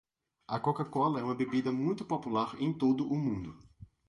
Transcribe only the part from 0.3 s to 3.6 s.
A Coca-Cola é uma bebida muito popular em todo o mundo.